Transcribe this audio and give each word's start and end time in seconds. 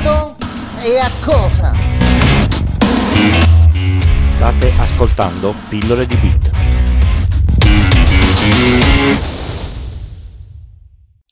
modo 0.00 0.36
e 0.82 0.98
a 0.98 1.10
cosa? 1.24 1.74
State 4.36 4.72
ascoltando 4.78 5.54
Pillole 5.68 6.06
di 6.06 6.16
Beat. 6.16 6.50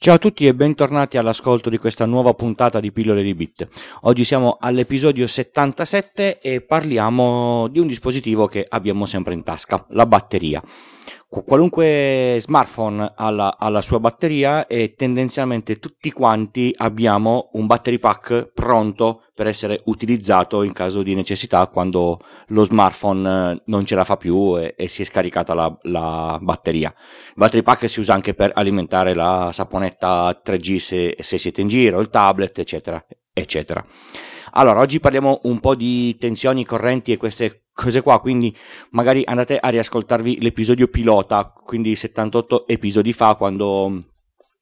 Ciao 0.00 0.14
a 0.14 0.18
tutti 0.18 0.46
e 0.46 0.54
bentornati 0.54 1.16
all'ascolto 1.16 1.70
di 1.70 1.78
questa 1.78 2.04
nuova 2.06 2.32
puntata 2.34 2.78
di 2.78 2.92
Pillole 2.92 3.22
di 3.22 3.34
Bit. 3.34 3.68
Oggi 4.02 4.24
siamo 4.24 4.56
all'episodio 4.60 5.26
77 5.26 6.40
e 6.40 6.60
parliamo 6.60 7.68
di 7.68 7.78
un 7.78 7.86
dispositivo 7.86 8.46
che 8.46 8.64
abbiamo 8.68 9.06
sempre 9.06 9.34
in 9.34 9.42
tasca, 9.42 9.84
la 9.90 10.06
batteria 10.06 10.62
qualunque 11.28 12.38
smartphone 12.40 13.12
ha 13.14 13.30
la, 13.30 13.56
ha 13.58 13.68
la, 13.68 13.82
sua 13.82 14.00
batteria 14.00 14.66
e 14.66 14.94
tendenzialmente 14.96 15.78
tutti 15.78 16.10
quanti 16.10 16.74
abbiamo 16.78 17.50
un 17.52 17.66
battery 17.66 17.98
pack 17.98 18.50
pronto 18.54 19.24
per 19.34 19.46
essere 19.46 19.82
utilizzato 19.84 20.62
in 20.62 20.72
caso 20.72 21.02
di 21.02 21.14
necessità 21.14 21.66
quando 21.66 22.18
lo 22.48 22.64
smartphone 22.64 23.52
eh, 23.52 23.62
non 23.66 23.84
ce 23.84 23.94
la 23.94 24.04
fa 24.04 24.16
più 24.16 24.58
e, 24.58 24.74
e 24.76 24.88
si 24.88 25.02
è 25.02 25.04
scaricata 25.04 25.52
la, 25.52 25.78
la, 25.82 26.38
batteria. 26.40 26.92
Il 26.96 27.34
battery 27.36 27.62
pack 27.62 27.90
si 27.90 28.00
usa 28.00 28.14
anche 28.14 28.32
per 28.32 28.52
alimentare 28.54 29.12
la 29.12 29.50
saponetta 29.52 30.40
3G 30.42 30.76
se, 30.78 31.16
se 31.20 31.36
siete 31.36 31.60
in 31.60 31.68
giro, 31.68 32.00
il 32.00 32.08
tablet, 32.08 32.58
eccetera, 32.58 33.04
eccetera. 33.34 33.84
Allora, 34.52 34.80
oggi 34.80 34.98
parliamo 34.98 35.40
un 35.44 35.60
po' 35.60 35.74
di 35.74 36.16
tensioni, 36.16 36.64
correnti 36.64 37.12
e 37.12 37.18
queste 37.18 37.67
cose 37.78 38.02
qua, 38.02 38.18
quindi 38.20 38.54
magari 38.90 39.22
andate 39.24 39.56
a 39.56 39.68
riascoltarvi 39.68 40.40
l'episodio 40.40 40.88
pilota, 40.88 41.52
quindi 41.64 41.94
78 41.94 42.66
episodi 42.66 43.12
fa, 43.12 43.36
quando 43.36 44.04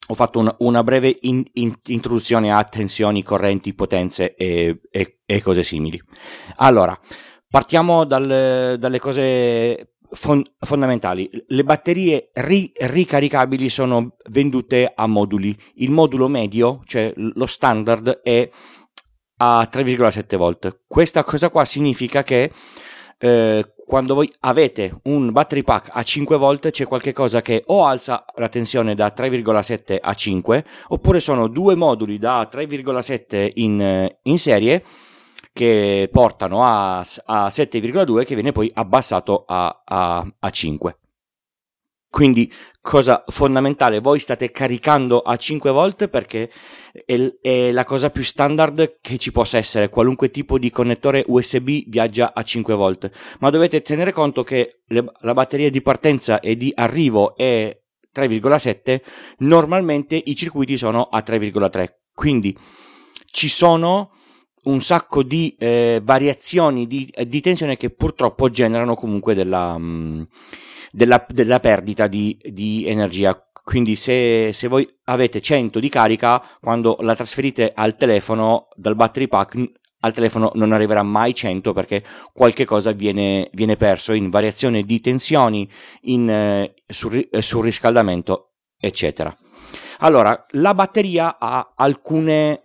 ho 0.09 0.15
fatto 0.15 0.39
una, 0.39 0.55
una 0.59 0.85
breve 0.85 1.17
in, 1.23 1.43
in, 1.55 1.75
introduzione 1.87 2.53
a 2.53 2.63
tensioni, 2.65 3.23
correnti, 3.23 3.73
potenze 3.73 4.35
e, 4.35 4.81
e, 4.91 5.21
e 5.25 5.41
cose 5.41 5.63
simili. 5.63 5.99
Allora, 6.57 6.99
partiamo 7.49 8.05
dal, 8.05 8.77
dalle 8.79 8.99
cose 8.99 9.95
fondamentali. 10.11 11.29
Le 11.49 11.65
batterie 11.65 12.31
ri- 12.35 12.71
ricaricabili 12.75 13.71
sono 13.71 14.17
vendute 14.29 14.93
a 14.95 15.07
moduli. 15.07 15.57
Il 15.77 15.91
modulo 15.91 16.29
medio, 16.29 16.83
cioè 16.85 17.13
lo 17.17 17.47
standard, 17.47 18.21
è 18.23 18.49
a 19.39 19.69
3,7 19.71 20.37
volt. 20.37 20.83
Questa 20.87 21.25
cosa 21.25 21.51
qua 21.51 21.65
significa 21.65 22.23
che 22.23 22.51
eh, 23.19 23.73
quando 23.87 24.15
voi 24.15 24.31
avete 24.41 24.99
un 25.05 25.31
battery 25.31 25.63
pack 25.63 25.91
a 25.93 26.03
5 26.03 26.37
volt 26.37 26.71
c'è 26.71 26.87
qualcosa 26.87 27.41
che 27.41 27.63
o 27.67 27.85
alza 27.85 28.25
la 28.35 28.49
tensione 28.49 28.95
da 28.95 29.13
3,7 29.17 29.99
a 30.01 30.13
5 30.13 30.65
oppure 30.89 31.21
sono 31.21 31.47
due 31.47 31.77
moduli 31.77 32.19
da 32.19 32.49
3,7 32.51 33.53
in, 33.55 34.09
in 34.23 34.39
serie 34.39 34.83
che 35.53 36.09
portano 36.13 36.65
a, 36.65 36.99
a 36.99 37.47
7,2 37.47 38.25
che 38.25 38.35
viene 38.35 38.53
poi 38.53 38.71
abbassato 38.75 39.45
a, 39.47 39.83
a, 39.85 40.27
a 40.39 40.51
5. 40.51 40.99
Quindi, 42.09 42.51
cosa 42.81 43.25
fondamentale, 43.27 44.01
voi 44.01 44.21
state 44.21 44.51
caricando 44.51 45.21
a 45.21 45.37
5 45.37 45.71
volt 45.71 46.09
perché 46.09 46.51
è, 47.05 47.33
è, 47.41 47.73
la 47.73 47.85
cosa 47.85 48.11
più 48.11 48.23
standard 48.23 48.99
che 49.01 49.19
ci 49.19 49.33
possa 49.33 49.59
essere. 49.59 49.89
Qualunque 49.89 50.31
tipo 50.31 50.59
di 50.59 50.71
connettore 50.71 51.25
USB 51.27 51.83
viaggia 51.89 52.33
a 52.35 52.43
5 52.43 52.75
volt, 52.75 53.11
ma 53.41 53.51
dovete 53.51 53.83
tenere 53.83 54.13
conto 54.13 54.45
che 54.45 54.83
le, 54.87 55.05
la 55.21 55.35
batteria 55.35 55.71
di 55.71 55.83
partenza 55.83 56.41
e 56.41 56.57
di 56.57 56.73
arrivo 56.75 57.37
è 57.37 57.77
3,7, 58.15 59.01
normalmente 59.39 60.21
i 60.25 60.35
circuiti 60.35 60.79
sono 60.79 61.03
a 61.03 61.23
3,3. 61.27 61.87
Quindi 62.15 62.57
ci 63.27 63.49
sono 63.49 64.13
un 64.63 64.81
sacco 64.81 65.23
di 65.23 65.55
eh, 65.59 66.01
variazioni 66.03 66.87
di, 66.87 67.13
di, 67.27 67.41
tensione 67.41 67.77
che 67.77 67.91
purtroppo 67.91 68.49
generano 68.49 68.95
comunque 68.95 69.35
della... 69.35 69.77
Mh, 69.77 69.85
mm, 69.85 70.23
della, 70.97 71.25
della 71.29 71.61
perdita 71.61 72.07
di, 72.07 72.39
di, 72.43 72.87
energia. 72.87 73.39
Quindi 73.63 73.97
se, 73.97 74.51
se, 74.55 74.67
voi 74.67 74.89
avete 75.05 75.43
100 75.43 75.79
di 75.79 75.91
carica, 75.91 76.43
quando 76.59 76.97
la 77.01 77.15
trasferite 77.15 77.73
al 77.75 77.97
telefono, 77.97 78.69
dal 78.77 78.97
battery 78.97 79.29
pack, 79.29 79.73
al 80.01 80.15
telefono 80.15 80.53
non 80.55 80.73
arriverà 80.73 81.03
mai 81.03 81.35
100 81.35 81.73
perché 81.75 82.03
qualche 82.33 82.65
cosa 82.65 82.93
viene, 82.93 83.51
viene 83.53 83.77
perso 83.77 84.13
in 84.13 84.31
variazione 84.31 84.85
di 84.85 85.01
tensioni, 85.01 85.69
in 86.03 86.31
eh, 86.31 86.75
sul, 86.87 87.29
eh, 87.31 87.43
surriscaldamento, 87.43 88.53
eccetera. 88.79 89.37
Allora, 89.99 90.47
la 90.53 90.73
batteria 90.73 91.37
ha 91.39 91.75
alcune 91.77 92.63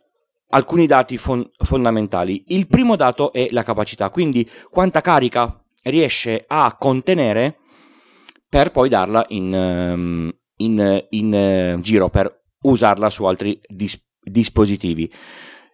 alcuni 0.54 0.86
dati 0.86 1.18
fon- 1.18 1.50
fondamentali. 1.64 2.44
Il 2.48 2.68
primo 2.68 2.96
dato 2.96 3.32
è 3.32 3.48
la 3.52 3.64
capacità, 3.64 4.10
quindi 4.10 4.50
quanta 4.70 5.00
carica 5.00 5.64
riesce 5.84 6.44
a 6.46 6.76
contenere 6.78 7.61
per 8.52 8.70
poi 8.72 8.90
darla 8.90 9.24
in, 9.30 9.56
ehm, 9.56 10.30
in, 10.58 11.06
in 11.12 11.34
eh, 11.34 11.78
giro 11.80 12.10
per 12.10 12.42
usarla 12.64 13.10
su 13.10 13.24
altri 13.24 13.58
dis- 13.66 14.06
dispositivi. 14.22 15.10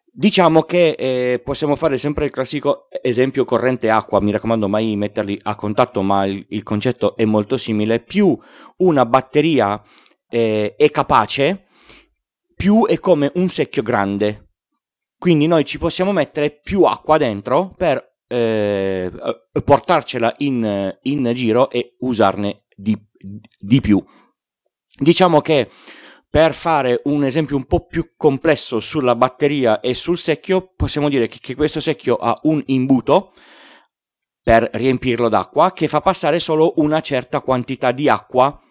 Diciamo 0.05 0.61
che 0.61 0.91
eh, 0.91 1.41
possiamo 1.43 1.75
fare 1.75 1.97
sempre 1.97 2.25
il 2.25 2.31
classico 2.31 2.87
esempio 3.01 3.45
corrente 3.45 3.89
acqua, 3.89 4.21
mi 4.21 4.29
raccomando 4.29 4.67
mai 4.67 4.95
metterli 4.95 5.39
a 5.41 5.55
contatto, 5.55 6.03
ma 6.03 6.25
il, 6.25 6.45
il 6.49 6.61
concetto 6.61 7.15
è 7.17 7.25
molto 7.25 7.57
simile. 7.57 7.99
Più 7.99 8.37
una 8.77 9.07
batteria 9.07 9.81
eh, 10.29 10.75
è 10.75 10.91
capace, 10.91 11.69
più 12.55 12.85
è 12.85 12.99
come 12.99 13.31
un 13.35 13.49
secchio 13.49 13.81
grande. 13.81 14.51
Quindi 15.17 15.47
noi 15.47 15.65
ci 15.65 15.79
possiamo 15.79 16.11
mettere 16.11 16.51
più 16.51 16.83
acqua 16.83 17.17
dentro 17.17 17.73
per 17.75 18.17
eh, 18.27 19.11
portarcela 19.65 20.31
in, 20.37 20.95
in 21.01 21.31
giro 21.33 21.71
e 21.71 21.95
usarne 22.01 22.65
di, 22.77 22.95
di 23.59 23.81
più. 23.81 24.03
Diciamo 24.99 25.41
che 25.41 25.69
per 26.29 26.53
fare 26.53 27.01
un 27.05 27.23
esempio 27.23 27.55
un 27.55 27.65
po' 27.65 27.85
più 27.85 28.11
complesso 28.15 28.79
sulla 28.79 29.15
batteria 29.15 29.79
e 29.79 29.93
sul 29.93 30.17
secchio, 30.17 30.73
possiamo 30.75 31.09
dire 31.09 31.27
che, 31.27 31.39
che 31.41 31.55
questo 31.55 31.79
secchio 31.79 32.15
ha 32.15 32.37
un 32.43 32.61
imbuto 32.67 33.33
per 34.43 34.69
riempirlo 34.73 35.29
d'acqua 35.29 35.73
che 35.73 35.87
fa 35.87 36.01
passare 36.01 36.39
solo 36.39 36.73
una 36.77 37.01
certa 37.01 37.41
quantità 37.41 37.91
di 37.91 38.07
acqua 38.07 38.61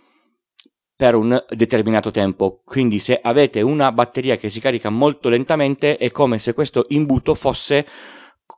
per 0.95 1.15
un 1.15 1.45
determinato 1.51 2.11
tempo. 2.11 2.63
Quindi 2.65 2.99
se 2.99 3.19
avete 3.21 3.61
una 3.61 3.93
batteria 3.93 4.37
che 4.37 4.49
si 4.49 4.61
carica 4.61 4.89
molto 4.89 5.29
lentamente 5.29 5.97
è 5.99 6.11
come 6.11 6.39
se 6.39 6.55
questo 6.55 6.85
imbuto 6.89 7.35
fosse 7.35 7.87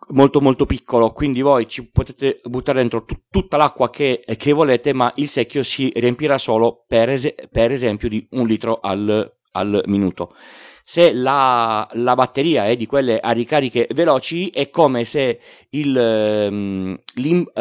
molto 0.08 0.40
molto 0.40 0.66
piccolo, 0.66 1.12
quindi 1.12 1.40
voi 1.40 1.68
ci 1.68 1.88
potete 1.88 2.40
buttare 2.44 2.80
dentro 2.80 3.04
t- 3.04 3.22
tutta 3.30 3.56
l'acqua 3.56 3.90
che, 3.90 4.22
che, 4.36 4.52
volete, 4.52 4.92
ma 4.92 5.10
il 5.16 5.28
secchio 5.28 5.62
si 5.62 5.90
riempirà 5.94 6.38
solo 6.38 6.84
per, 6.86 7.10
es- 7.10 7.34
per 7.50 7.72
esempio 7.72 8.08
di 8.08 8.26
un 8.32 8.46
litro 8.46 8.80
al, 8.80 9.30
al 9.52 9.82
minuto. 9.86 10.34
Se 10.82 11.12
la, 11.12 11.86
la, 11.92 12.14
batteria 12.14 12.64
è 12.64 12.74
di 12.74 12.86
quelle 12.86 13.20
a 13.20 13.32
ricariche 13.32 13.86
veloci, 13.92 14.48
è 14.48 14.70
come 14.70 15.04
se 15.04 15.38
il, 15.70 16.48
um, 16.50 16.98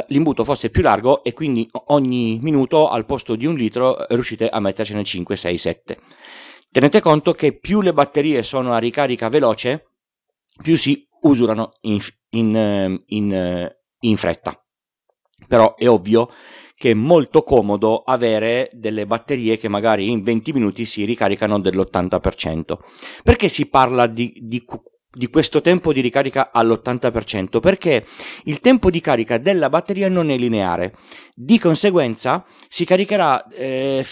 l'imbuto 0.07 0.45
fosse 0.45 0.69
più 0.69 0.81
largo 0.81 1.25
e 1.25 1.33
quindi 1.33 1.67
ogni 1.87 2.39
minuto 2.41 2.87
al 2.87 3.05
posto 3.05 3.35
di 3.35 3.45
un 3.45 3.55
litro 3.55 4.05
riuscite 4.07 4.47
a 4.47 4.61
mettercene 4.61 5.03
5, 5.03 5.35
6, 5.35 5.57
7. 5.57 5.99
Tenete 6.71 7.01
conto 7.01 7.33
che 7.33 7.57
più 7.57 7.81
le 7.81 7.91
batterie 7.91 8.43
sono 8.43 8.71
a 8.71 8.77
ricarica 8.77 9.27
veloce, 9.27 9.87
più 10.61 10.77
si 10.77 11.06
usurano 11.21 11.73
in, 11.81 11.99
in, 12.31 12.55
ehm, 12.55 12.99
in, 13.07 13.33
eh, 13.33 13.79
in 14.01 14.17
fretta. 14.17 14.61
Però 15.47 15.75
è 15.75 15.87
ovvio 15.87 16.29
che 16.77 16.91
è 16.91 16.93
molto 16.93 17.41
comodo 17.41 18.03
avere 18.03 18.69
delle 18.73 19.07
batterie 19.07 19.57
che 19.57 19.67
magari 19.67 20.11
in 20.11 20.21
20 20.21 20.53
minuti 20.53 20.85
si 20.85 21.05
ricaricano 21.05 21.59
dell'80%. 21.59 22.77
Perché 23.23 23.49
si 23.49 23.67
parla 23.67 24.05
di, 24.05 24.31
di, 24.41 24.63
di, 25.09 25.27
questo 25.29 25.61
tempo 25.61 25.91
di 25.91 26.01
ricarica 26.01 26.51
all'80%? 26.53 27.59
Perché 27.59 28.05
il 28.43 28.59
tempo 28.59 28.91
di 28.91 29.01
carica 29.01 29.39
della 29.39 29.69
batteria 29.69 30.07
non 30.07 30.29
è 30.29 30.37
lineare, 30.37 30.95
di 31.33 31.57
conseguenza 31.57 32.45
si 32.69 32.85
caricherà 32.85 33.47
eh, 33.47 34.05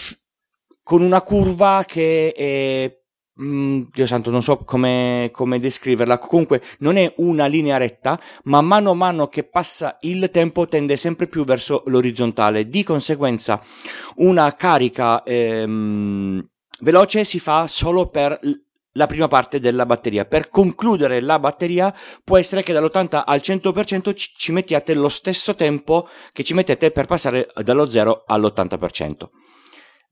con 0.82 1.02
una 1.02 1.22
curva 1.22 1.84
che 1.86 2.32
è 2.32 3.04
Mm, 3.42 3.82
Dio 3.92 4.06
santo, 4.06 4.30
non 4.30 4.42
so 4.42 4.58
come, 4.58 5.28
come, 5.30 5.60
descriverla. 5.60 6.18
Comunque, 6.18 6.62
non 6.78 6.96
è 6.96 7.12
una 7.18 7.46
linea 7.46 7.76
retta, 7.76 8.18
ma 8.44 8.62
mano 8.62 8.92
a 8.92 8.94
mano 8.94 9.28
che 9.28 9.44
passa 9.44 9.98
il 10.00 10.30
tempo 10.30 10.66
tende 10.66 10.96
sempre 10.96 11.26
più 11.26 11.44
verso 11.44 11.82
l'orizzontale. 11.86 12.68
Di 12.68 12.82
conseguenza, 12.82 13.62
una 14.16 14.54
carica 14.56 15.22
ehm, 15.22 16.48
veloce 16.80 17.24
si 17.24 17.38
fa 17.38 17.66
solo 17.66 18.08
per 18.08 18.40
la 18.92 19.06
prima 19.06 19.28
parte 19.28 19.60
della 19.60 19.84
batteria. 19.84 20.24
Per 20.24 20.48
concludere 20.48 21.20
la 21.20 21.38
batteria, 21.38 21.94
può 22.24 22.38
essere 22.38 22.62
che 22.62 22.72
dall'80 22.72 23.22
al 23.26 23.40
100% 23.42 24.14
ci 24.14 24.52
mettiate 24.52 24.94
lo 24.94 25.10
stesso 25.10 25.54
tempo 25.54 26.08
che 26.32 26.42
ci 26.42 26.54
mettete 26.54 26.90
per 26.90 27.04
passare 27.04 27.48
dallo 27.62 27.86
0 27.86 28.24
all'80%. 28.26 29.28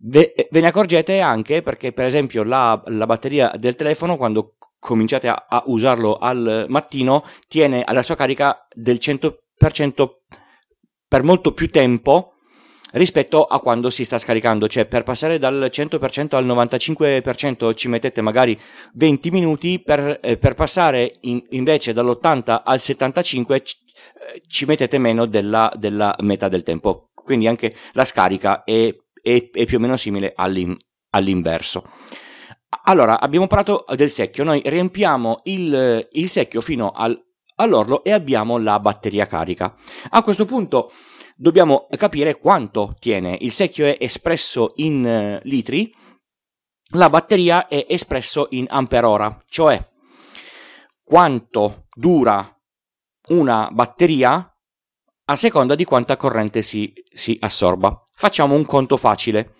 Ve, 0.06 0.34
ve, 0.50 0.60
ne 0.60 0.66
accorgete 0.66 1.20
anche 1.20 1.62
perché, 1.62 1.92
per 1.92 2.04
esempio, 2.04 2.42
la, 2.42 2.80
la 2.86 3.06
batteria 3.06 3.50
del 3.58 3.74
telefono, 3.74 4.16
quando 4.16 4.56
cominciate 4.78 5.28
a, 5.28 5.46
a 5.48 5.62
usarlo 5.66 6.18
al 6.18 6.66
mattino, 6.68 7.24
tiene 7.48 7.82
alla 7.82 8.02
sua 8.02 8.14
carica 8.14 8.66
del 8.74 8.98
100% 9.00 10.08
per 11.08 11.22
molto 11.22 11.52
più 11.52 11.70
tempo 11.70 12.34
rispetto 12.92 13.44
a 13.44 13.60
quando 13.60 13.90
si 13.90 14.04
sta 14.04 14.18
scaricando, 14.18 14.68
cioè 14.68 14.86
per 14.86 15.02
passare 15.02 15.38
dal 15.38 15.68
100% 15.72 16.34
al 16.34 16.46
95% 16.46 17.74
ci 17.74 17.88
mettete 17.88 18.20
magari 18.20 18.58
20 18.94 19.30
minuti, 19.30 19.80
per, 19.82 20.20
eh, 20.22 20.36
per 20.36 20.54
passare 20.54 21.16
in, 21.22 21.42
invece 21.50 21.92
dall'80 21.92 22.62
al 22.64 22.78
75% 22.78 23.62
ci, 23.64 23.76
eh, 24.34 24.42
ci 24.46 24.64
mettete 24.64 24.98
meno 24.98 25.26
della, 25.26 25.72
della, 25.76 26.14
metà 26.20 26.48
del 26.48 26.62
tempo, 26.62 27.10
quindi 27.14 27.48
anche 27.48 27.74
la 27.92 28.04
scarica 28.04 28.64
è, 28.64 28.94
è, 29.24 29.50
è 29.50 29.64
più 29.64 29.78
o 29.78 29.80
meno 29.80 29.96
simile 29.96 30.34
all'in, 30.36 30.76
all'inverso. 31.10 31.88
Allora, 32.84 33.18
abbiamo 33.18 33.46
parlato 33.46 33.86
del 33.96 34.10
secchio, 34.10 34.44
noi 34.44 34.60
riempiamo 34.64 35.40
il, 35.44 36.06
il 36.12 36.28
secchio 36.28 36.60
fino 36.60 36.90
al, 36.90 37.18
all'orlo 37.56 38.04
e 38.04 38.12
abbiamo 38.12 38.58
la 38.58 38.78
batteria 38.78 39.26
carica. 39.26 39.74
A 40.10 40.22
questo 40.22 40.44
punto 40.44 40.92
dobbiamo 41.34 41.88
capire 41.96 42.38
quanto 42.38 42.94
tiene. 42.98 43.38
Il 43.40 43.52
secchio 43.52 43.86
è 43.86 43.96
espresso 43.98 44.72
in 44.76 45.40
uh, 45.42 45.48
litri, 45.48 45.94
la 46.90 47.08
batteria 47.08 47.68
è 47.68 47.86
espresso 47.88 48.48
in 48.50 48.66
amperora, 48.68 49.42
cioè 49.48 49.82
quanto 51.02 51.86
dura 51.94 52.48
una 53.28 53.70
batteria 53.72 54.48
a 55.26 55.36
seconda 55.36 55.74
di 55.74 55.84
quanta 55.84 56.16
corrente 56.18 56.60
si, 56.60 56.92
si 57.10 57.36
assorba. 57.40 58.03
Facciamo 58.16 58.54
un 58.54 58.64
conto 58.64 58.96
facile. 58.96 59.54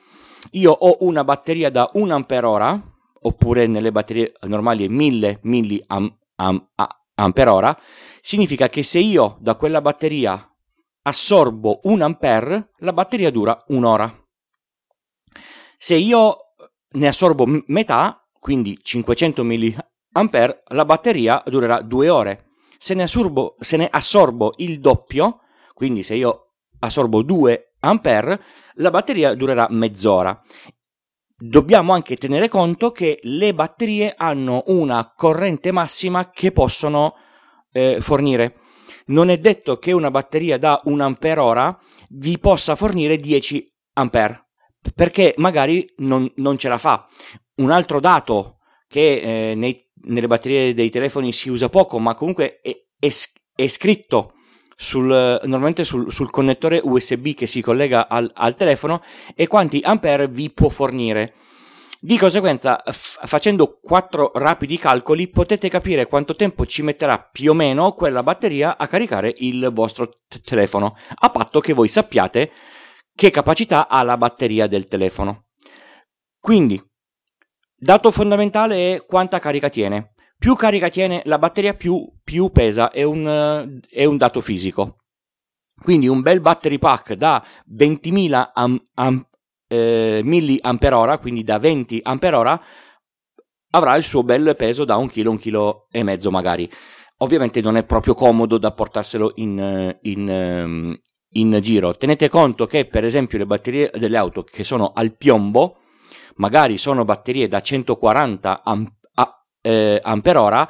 Io 0.53 0.71
ho 0.71 0.99
una 1.01 1.25
batteria 1.25 1.71
da 1.71 1.89
1 1.93 2.15
ampere 2.15 2.83
oppure 3.23 3.67
nelle 3.67 3.91
batterie 3.91 4.33
normali 4.43 4.89
1000 4.89 5.41
mAh, 5.43 6.99
significa 8.21 8.69
che 8.69 8.83
se 8.83 8.99
io 8.99 9.37
da 9.41 9.57
quella 9.57 9.81
batteria 9.81 10.49
assorbo 11.03 11.81
un 11.85 12.03
ampere, 12.03 12.71
la 12.79 12.93
batteria 12.93 13.31
dura 13.31 13.57
un'ora. 13.69 14.13
Se 15.77 15.97
io 15.97 16.37
ne 16.93 17.09
assorbo 17.09 17.45
metà, 17.67 18.25
quindi 18.39 18.79
500 18.81 19.45
mAh, 19.45 20.63
la 20.69 20.85
batteria 20.85 21.43
durerà 21.47 21.83
due 21.83 22.09
ore. 22.09 22.51
Se 22.79 22.95
ne, 22.95 23.03
assorbo, 23.03 23.57
se 23.59 23.77
ne 23.77 23.89
assorbo 23.91 24.53
il 24.59 24.79
doppio, 24.79 25.41
quindi 25.73 26.03
se 26.03 26.15
io 26.15 26.53
assorbo 26.79 27.23
2 27.23 27.74
ampere, 27.85 28.43
la 28.75 28.91
batteria 28.91 29.35
durerà 29.35 29.67
mezz'ora. 29.71 30.41
Dobbiamo 31.37 31.93
anche 31.93 32.17
tenere 32.17 32.49
conto 32.49 32.91
che 32.93 33.19
le 33.23 33.55
batterie 33.55 34.15
hanno 34.17 34.63
una 34.67 35.13
corrente 35.15 35.73
massima 35.73 36.31
che 36.31 36.53
possono 36.53 37.15
eh, 37.73 37.99
fornire 38.01 38.59
non 39.07 39.29
è 39.29 39.39
detto 39.39 39.79
che 39.79 39.93
una 39.93 40.11
batteria 40.11 40.59
da 40.59 40.81
1 40.85 41.05
ampere 41.05 41.41
ora 41.41 41.79
vi 42.11 42.39
possa 42.39 42.77
fornire 42.77 43.19
10 43.19 43.67
ampere, 43.95 44.49
perché 44.95 45.35
magari 45.39 45.87
non, 45.97 46.31
non 46.37 46.57
ce 46.57 46.69
la 46.69 46.79
fa. 46.79 47.07
Un 47.57 47.71
altro 47.71 48.01
dato 48.01 48.59
che 48.87 49.51
eh, 49.51 49.55
nei, 49.55 49.79
nelle 50.07 50.27
batterie 50.27 50.75
dei 50.75 50.91
telefoni 50.91 51.33
si 51.33 51.51
usa 51.51 51.69
poco, 51.69 51.99
ma 51.99 52.15
comunque 52.15 52.61
è, 52.61 52.75
è, 52.99 53.09
è 53.55 53.69
scritto 53.69 54.34
sul, 54.77 55.09
normalmente 55.45 55.85
sul, 55.85 56.13
sul, 56.13 56.31
connettore 56.31 56.81
USB 56.83 57.35
che 57.35 57.47
si 57.47 57.61
collega 57.61 58.09
al, 58.09 58.31
al 58.35 58.57
telefono 58.57 59.03
e 59.35 59.47
quanti 59.47 59.81
ampere 59.83 60.29
vi 60.29 60.51
può 60.51 60.69
fornire. 60.69 61.35
Di 62.01 62.19
conseguenza, 62.19 62.83
f- 62.85 63.19
facendo 63.27 63.79
quattro 63.81 64.31
rapidi 64.35 64.77
calcoli, 64.77 65.29
potete 65.29 65.71
capire 65.71 66.07
quanto 66.07 66.37
tempo 66.37 66.67
ci 66.67 66.83
metterà 66.83 67.19
più 67.19 67.53
o 67.53 67.55
meno 67.55 67.93
quella 67.93 68.23
batteria 68.23 68.77
a 68.77 68.87
caricare 68.87 69.33
il 69.39 69.71
vostro 69.73 70.21
t- 70.29 70.43
telefono, 70.43 70.97
a 71.15 71.31
patto 71.31 71.61
che 71.61 71.73
voi 71.73 71.89
sappiate 71.89 72.53
che 73.15 73.31
capacità 73.31 73.89
ha 73.89 74.03
la 74.03 74.19
batteria 74.19 74.67
del 74.67 74.87
telefono. 74.87 75.47
Quindi, 76.39 76.79
dato 77.75 78.11
fondamentale 78.11 78.97
è 78.97 79.07
quanta 79.07 79.39
carica 79.39 79.71
tiene. 79.71 80.14
Più 80.45 80.57
carica 80.57 80.91
tiene 80.91 81.23
la 81.25 81.39
batteria, 81.39 81.73
più, 81.73 82.07
più 82.23 82.51
pesa, 82.51 82.91
è 82.91 83.03
un, 83.03 83.81
è 83.89 84.05
un 84.05 84.17
dato 84.19 84.43
fisico. 84.43 84.99
Quindi 85.81 86.07
un 86.07 86.21
bel 86.21 86.43
battery 86.43 86.79
pack 86.79 87.15
da 87.15 87.43
20.000 87.75 88.51
am, 88.53 88.79
am, 88.93 89.27
eh, 89.69 90.21
milliampere 90.23 91.19
quindi 91.19 91.45
da 91.45 91.59
20 91.59 92.01
ampere 92.03 92.61
avrà 93.71 93.97
il 93.97 94.03
suo 94.03 94.23
bel 94.23 94.55
peso 94.55 94.85
da 94.85 94.97
un 94.97 95.09
chilo, 95.09 95.31
un 95.31 95.39
chilo 95.39 95.87
e 95.91 96.03
mezzo 96.03 96.31
magari. 96.31 96.71
Ovviamente 97.21 97.63
non 97.63 97.79
è 97.79 97.85
proprio 97.87 98.13
comodo 98.13 98.59
da 98.59 98.71
portarselo 98.71 99.33
in, 99.37 99.97
in, 100.03 100.29
ehm, 100.29 101.01
in 101.37 101.59
giro. 101.63 101.97
Tenete 101.97 102.29
conto 102.29 102.67
che 102.67 102.85
per 102.85 103.05
esempio 103.05 103.39
le 103.39 103.47
batterie 103.47 103.91
delle 103.95 104.19
auto 104.19 104.43
che 104.43 104.63
sono 104.63 104.93
al 104.95 105.17
piombo, 105.17 105.79
magari 106.35 106.77
sono 106.77 107.07
batterie 107.07 107.49
da 107.49 107.63
140 107.63 108.63
am- 108.63 108.87
a- 108.87 109.04
eh, 109.65 110.01
ampere 110.03 110.69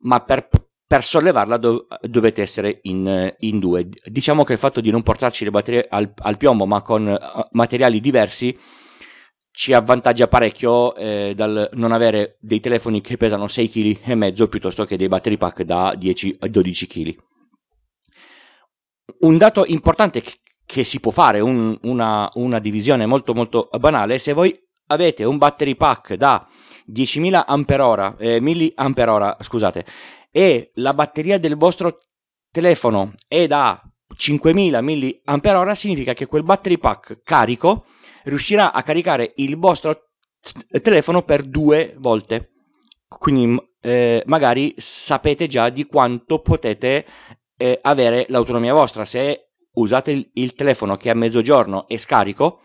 ma 0.00 0.20
per 0.20 0.48
per 0.86 1.02
sollevarla 1.02 1.56
dov- 1.56 2.06
dovete 2.06 2.42
essere 2.42 2.78
in, 2.82 3.34
in, 3.40 3.58
due. 3.58 3.88
Diciamo 4.04 4.44
che 4.44 4.52
il 4.52 4.58
fatto 4.58 4.80
di 4.80 4.90
non 4.90 5.02
portarci 5.02 5.42
le 5.42 5.50
batterie 5.50 5.86
al, 5.88 6.12
al 6.16 6.36
piombo 6.36 6.64
ma 6.64 6.80
con 6.82 7.06
uh, 7.06 7.42
materiali 7.52 8.00
diversi 8.00 8.56
ci 9.50 9.72
avvantaggia 9.72 10.28
parecchio 10.28 10.94
eh, 10.94 11.32
dal 11.34 11.68
non 11.72 11.90
avere 11.90 12.36
dei 12.40 12.60
telefoni 12.60 13.00
che 13.00 13.16
pesano 13.16 13.48
6 13.48 13.70
kg 13.70 14.48
piuttosto 14.48 14.84
che 14.84 14.98
dei 14.98 15.08
battery 15.08 15.38
pack 15.38 15.62
da 15.62 15.94
10-12 15.94 16.86
kg. 16.86 17.16
Un 19.20 19.38
dato 19.38 19.64
importante 19.66 20.22
che 20.66 20.84
si 20.84 21.00
può 21.00 21.10
fare, 21.10 21.40
un, 21.40 21.76
una, 21.82 22.28
una 22.34 22.58
divisione 22.58 23.06
molto 23.06 23.32
molto 23.32 23.70
banale, 23.78 24.18
se 24.18 24.34
voi 24.34 24.54
avete 24.86 25.24
un 25.24 25.38
battery 25.38 25.74
pack 25.74 26.14
da 26.14 26.46
10.000 26.92 27.44
ampere, 27.46 28.14
eh, 28.18 28.40
mAh, 28.40 29.36
scusate, 29.40 29.84
e 30.30 30.70
la 30.74 30.94
batteria 30.94 31.38
del 31.38 31.56
vostro 31.56 31.98
telefono 32.50 33.14
è 33.26 33.46
da 33.46 33.80
5000 34.14 34.80
mAh, 34.80 35.74
significa 35.74 36.12
che 36.12 36.26
quel 36.26 36.42
battery 36.42 36.78
pack 36.78 37.22
carico 37.22 37.84
riuscirà 38.24 38.72
a 38.72 38.82
caricare 38.82 39.32
il 39.36 39.56
vostro 39.56 40.10
telefono 40.82 41.22
per 41.22 41.42
due 41.42 41.94
volte. 41.98 42.50
Quindi 43.08 43.58
eh, 43.80 44.22
magari 44.26 44.74
sapete 44.76 45.46
già 45.46 45.68
di 45.68 45.86
quanto 45.86 46.40
potete 46.40 47.06
eh, 47.56 47.78
avere 47.82 48.26
l'autonomia 48.28 48.74
vostra. 48.74 49.04
Se 49.04 49.50
usate 49.74 50.10
il, 50.10 50.30
il 50.34 50.54
telefono 50.54 50.96
che 50.96 51.10
a 51.10 51.14
mezzogiorno 51.14 51.86
è 51.88 51.96
scarico, 51.96 52.60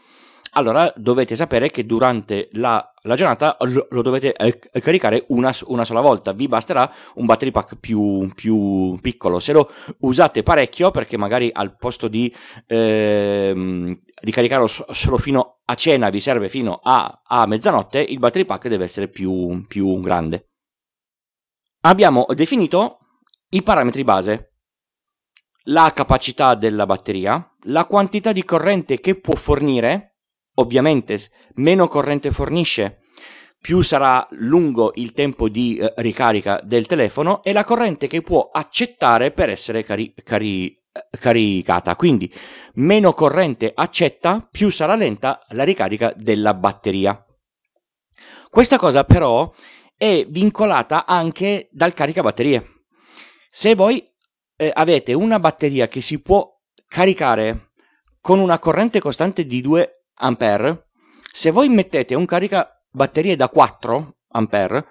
allora 0.51 0.91
dovete 0.95 1.35
sapere 1.35 1.69
che 1.69 1.85
durante 1.85 2.49
la, 2.53 2.91
la 3.03 3.15
giornata 3.15 3.55
lo, 3.61 3.87
lo 3.89 4.01
dovete 4.01 4.33
eh, 4.33 4.59
caricare 4.81 5.25
una, 5.29 5.53
una, 5.67 5.85
sola 5.85 6.01
volta. 6.01 6.33
Vi 6.33 6.47
basterà 6.47 6.91
un 7.15 7.25
battery 7.25 7.51
pack 7.51 7.75
più, 7.75 8.29
più, 8.35 8.97
piccolo. 9.01 9.39
Se 9.39 9.53
lo 9.53 9.71
usate 9.99 10.43
parecchio, 10.43 10.91
perché 10.91 11.17
magari 11.17 11.49
al 11.53 11.77
posto 11.77 12.07
di, 12.07 12.33
eh, 12.67 13.95
di 14.21 14.31
caricarlo 14.31 14.67
solo 14.67 15.17
fino 15.17 15.59
a 15.65 15.75
cena 15.75 16.09
vi 16.09 16.19
serve 16.19 16.49
fino 16.49 16.81
a, 16.83 17.21
a 17.25 17.45
mezzanotte, 17.45 18.01
il 18.01 18.19
battery 18.19 18.45
pack 18.45 18.67
deve 18.67 18.83
essere 18.83 19.07
più, 19.07 19.65
più 19.67 20.01
grande. 20.01 20.49
Abbiamo 21.83 22.25
definito 22.33 22.99
i 23.49 23.63
parametri 23.63 24.03
base 24.03 24.51
la 25.65 25.91
capacità 25.93 26.55
della 26.55 26.85
batteria, 26.85 27.55
la 27.65 27.85
quantità 27.85 28.31
di 28.31 28.43
corrente 28.43 28.99
che 28.99 29.19
può 29.19 29.35
fornire 29.35 30.10
Ovviamente 30.55 31.19
meno 31.55 31.87
corrente 31.87 32.31
fornisce, 32.31 32.99
più 33.59 33.81
sarà 33.81 34.25
lungo 34.31 34.91
il 34.95 35.13
tempo 35.13 35.47
di 35.47 35.77
eh, 35.77 35.93
ricarica 35.97 36.59
del 36.63 36.87
telefono 36.87 37.43
e 37.43 37.53
la 37.53 37.63
corrente 37.63 38.07
che 38.07 38.21
può 38.21 38.49
accettare 38.51 39.31
per 39.31 39.49
essere 39.49 39.83
cari- 39.83 40.13
cari- 40.23 40.75
caricata. 41.19 41.95
Quindi 41.95 42.31
meno 42.75 43.13
corrente 43.13 43.71
accetta, 43.73 44.47
più 44.49 44.69
sarà 44.69 44.95
lenta 44.95 45.41
la 45.49 45.63
ricarica 45.63 46.13
della 46.15 46.53
batteria. 46.53 47.23
Questa 48.49 48.77
cosa 48.77 49.03
però 49.03 49.51
è 49.95 50.25
vincolata 50.27 51.05
anche 51.05 51.69
dal 51.71 51.93
caricabatterie. 51.93 52.85
Se 53.49 53.75
voi 53.75 54.03
eh, 54.57 54.71
avete 54.73 55.13
una 55.13 55.39
batteria 55.39 55.87
che 55.87 56.01
si 56.01 56.21
può 56.21 56.49
caricare 56.87 57.71
con 58.19 58.39
una 58.39 58.59
corrente 58.59 58.99
costante 58.99 59.45
di 59.45 59.61
2 59.61 60.00
ampere, 60.21 60.89
se 61.33 61.51
voi 61.51 61.69
mettete 61.69 62.15
un 62.15 62.25
caricabatterie 62.25 63.35
da 63.35 63.49
4 63.49 64.15
ampere, 64.29 64.87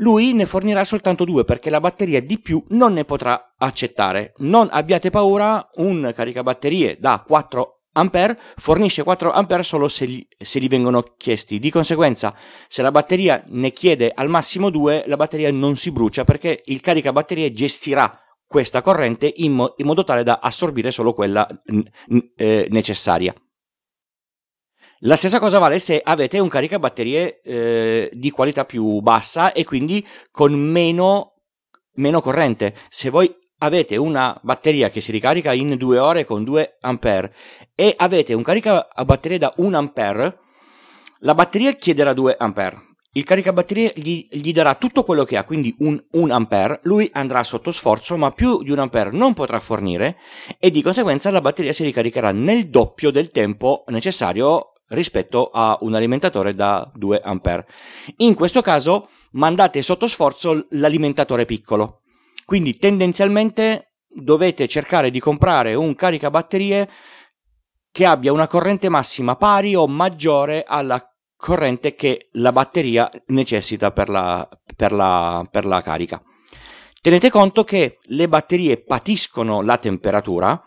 lui 0.00 0.32
ne 0.32 0.46
fornirà 0.46 0.84
soltanto 0.84 1.24
2 1.24 1.44
perché 1.44 1.70
la 1.70 1.80
batteria 1.80 2.22
di 2.22 2.40
più 2.40 2.64
non 2.70 2.94
ne 2.94 3.04
potrà 3.04 3.54
accettare. 3.58 4.32
Non 4.38 4.68
abbiate 4.70 5.10
paura, 5.10 5.68
un 5.74 6.12
caricabatterie 6.14 6.96
da 6.98 7.22
4 7.26 7.80
ampere 7.92 8.38
fornisce 8.56 9.02
4 9.02 9.32
ampere 9.32 9.62
solo 9.62 9.88
se 9.88 10.06
gli, 10.06 10.26
se 10.38 10.60
gli, 10.60 10.68
vengono 10.68 11.14
chiesti. 11.16 11.58
Di 11.58 11.70
conseguenza, 11.70 12.34
se 12.68 12.82
la 12.82 12.90
batteria 12.90 13.42
ne 13.48 13.72
chiede 13.72 14.10
al 14.14 14.28
massimo 14.28 14.70
2, 14.70 15.04
la 15.06 15.16
batteria 15.16 15.50
non 15.50 15.76
si 15.76 15.90
brucia 15.90 16.24
perché 16.24 16.62
il 16.66 16.80
caricabatterie 16.80 17.52
gestirà 17.52 18.18
questa 18.46 18.82
corrente 18.82 19.32
in, 19.36 19.52
mo- 19.52 19.74
in 19.76 19.86
modo 19.86 20.02
tale 20.02 20.22
da 20.22 20.40
assorbire 20.42 20.90
solo 20.90 21.12
quella 21.12 21.46
eh, 22.36 22.66
necessaria. 22.70 23.34
La 25.04 25.16
stessa 25.16 25.38
cosa 25.38 25.58
vale 25.58 25.78
se 25.78 25.98
avete 26.04 26.38
un 26.38 26.50
caricabatterie 26.50 27.40
eh, 27.40 28.10
di 28.12 28.30
qualità 28.30 28.66
più 28.66 29.00
bassa 29.00 29.52
e 29.52 29.64
quindi 29.64 30.06
con 30.30 30.52
meno, 30.52 31.36
meno 31.94 32.20
corrente. 32.20 32.74
Se 32.90 33.08
voi 33.08 33.34
avete 33.60 33.96
una 33.96 34.38
batteria 34.42 34.90
che 34.90 35.00
si 35.00 35.10
ricarica 35.10 35.54
in 35.54 35.76
due 35.78 35.98
ore 35.98 36.26
con 36.26 36.44
2 36.44 36.76
ampere 36.80 37.34
e 37.74 37.94
avete 37.96 38.34
un 38.34 38.42
caricabatterie 38.42 39.38
da 39.38 39.50
1 39.56 39.78
ampere, 39.78 40.38
la 41.20 41.34
batteria 41.34 41.72
chiederà 41.72 42.12
2 42.12 42.36
ampere. 42.38 42.88
Il 43.12 43.24
caricabatterie 43.24 43.94
gli, 43.96 44.28
gli 44.30 44.52
darà 44.52 44.74
tutto 44.74 45.02
quello 45.02 45.24
che 45.24 45.38
ha, 45.38 45.44
quindi 45.44 45.74
un, 45.78 45.98
1 46.10 46.34
ampere, 46.34 46.80
lui 46.82 47.08
andrà 47.14 47.42
sotto 47.42 47.72
sforzo, 47.72 48.18
ma 48.18 48.32
più 48.32 48.62
di 48.62 48.70
un 48.70 48.80
ampere 48.80 49.10
non 49.12 49.32
potrà 49.32 49.60
fornire 49.60 50.18
e 50.58 50.70
di 50.70 50.82
conseguenza 50.82 51.30
la 51.30 51.40
batteria 51.40 51.72
si 51.72 51.84
ricaricherà 51.84 52.32
nel 52.32 52.68
doppio 52.68 53.10
del 53.10 53.28
tempo 53.28 53.84
necessario 53.88 54.74
rispetto 54.90 55.50
a 55.52 55.76
un 55.80 55.94
alimentatore 55.94 56.54
da 56.54 56.90
2 56.94 57.20
ampere. 57.22 57.66
In 58.18 58.34
questo 58.34 58.60
caso 58.60 59.08
mandate 59.32 59.82
sotto 59.82 60.06
sforzo 60.06 60.66
l'alimentatore 60.70 61.44
piccolo 61.44 62.00
quindi 62.50 62.78
tendenzialmente 62.78 63.92
dovete 64.08 64.66
cercare 64.66 65.12
di 65.12 65.20
comprare 65.20 65.74
un 65.74 65.94
caricabatterie 65.94 66.90
che 67.92 68.04
abbia 68.04 68.32
una 68.32 68.48
corrente 68.48 68.88
massima 68.88 69.36
pari 69.36 69.76
o 69.76 69.86
maggiore 69.86 70.64
alla 70.66 71.00
corrente 71.36 71.94
che 71.94 72.28
la 72.32 72.50
batteria 72.50 73.08
necessita 73.26 73.92
per 73.92 74.08
la, 74.08 74.48
per 74.74 74.90
la, 74.90 75.46
per 75.48 75.64
la 75.64 75.80
carica. 75.80 76.20
Tenete 77.00 77.30
conto 77.30 77.62
che 77.62 77.98
le 78.02 78.28
batterie 78.28 78.82
patiscono 78.82 79.62
la 79.62 79.78
temperatura, 79.78 80.60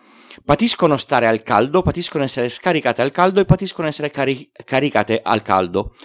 patiscono 0.43 0.97
stare 0.97 1.27
al 1.27 1.43
caldo, 1.43 1.81
patiscono 1.81 2.23
essere 2.23 2.49
scaricate 2.49 3.01
al 3.01 3.11
caldo 3.11 3.39
e 3.39 3.45
patiscono 3.45 3.87
essere 3.87 4.09
cari- 4.09 4.49
caricate 4.65 5.19
al 5.21 5.41
caldo. 5.41 5.95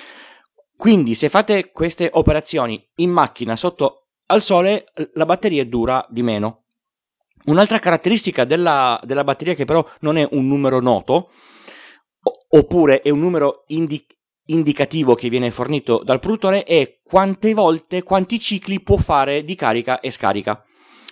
Quindi 0.77 1.15
se 1.15 1.29
fate 1.29 1.73
queste 1.73 2.09
operazioni 2.13 2.81
in 2.97 3.11
macchina 3.11 3.57
sotto 3.57 4.09
al 4.27 4.43
sole 4.43 4.93
la 5.15 5.25
batteria 5.25 5.65
dura 5.65 6.07
di 6.09 6.23
meno. 6.23 6.65
Un'altra 7.47 7.79
caratteristica 7.79 8.45
della, 8.45 9.01
della 9.05 9.25
batteria 9.25 9.55
che 9.55 9.65
però 9.65 9.85
non 10.01 10.17
è 10.17 10.29
un 10.33 10.47
numero 10.47 10.81
noto, 10.81 11.31
oppure 12.51 13.01
è 13.01 13.11
un 13.11 13.21
numero 13.21 13.65
indi- 13.69 14.07
indicativo 14.47 15.15
che 15.15 15.29
viene 15.29 15.51
fornito 15.51 16.03
dal 16.05 16.19
produttore, 16.19 16.65
è 16.65 17.01
quante 17.03 17.55
volte, 17.55 18.03
quanti 18.03 18.39
cicli 18.39 18.83
può 18.83 18.97
fare 18.97 19.45
di 19.45 19.55
carica 19.55 20.01
e 20.01 20.11
scarica. 20.11 20.63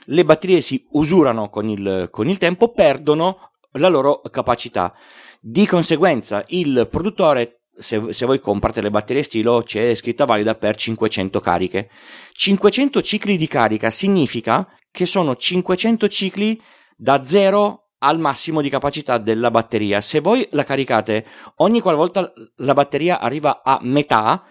Le 0.07 0.25
batterie 0.25 0.61
si 0.61 0.87
usurano 0.93 1.49
con 1.49 1.69
il, 1.69 2.09
con 2.11 2.29
il 2.29 2.39
tempo, 2.39 2.71
perdono 2.73 3.53
la 3.73 3.89
loro 3.89 4.21
capacità. 4.31 4.95
Di 5.41 5.67
conseguenza 5.67 6.43
il 6.49 6.89
produttore 6.91 7.61
se, 7.79 8.13
se, 8.13 8.25
voi 8.25 8.41
comprate 8.41 8.81
le 8.81 8.91
batterie 8.91 9.23
stilo 9.23 9.63
c'è 9.63 9.95
scritta 9.95 10.25
valida 10.25 10.55
per 10.55 10.77
500 10.77 11.41
cariche. 11.41 11.91
500 12.33 13.03
cicli 13.03 13.37
di 13.37 13.47
carica 13.47 13.91
significa 13.91 14.67
che 14.91 15.07
sono 15.07 15.37
500 15.37 16.09
cicli 16.09 16.61
da 16.97 17.25
0 17.25 17.91
al 17.99 18.19
massimo 18.19 18.61
di 18.61 18.69
capacità 18.69 19.19
della 19.19 19.51
batteria. 19.51 20.01
Se 20.01 20.21
voi 20.21 20.47
la 20.53 20.65
caricate 20.65 21.27
ogni 21.57 21.81
qualvolta 21.81 22.33
la 22.57 22.73
batteria 22.73 23.21
arriva 23.21 23.63
a 23.63 23.79
metà, 23.83 24.43